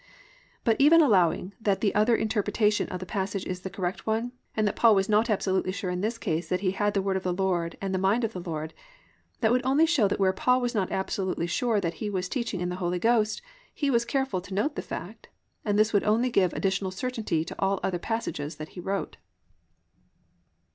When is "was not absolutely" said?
4.95-5.71, 10.59-11.45